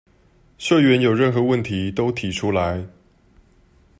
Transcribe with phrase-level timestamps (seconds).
[0.57, 2.87] 社員有任何問題都提出來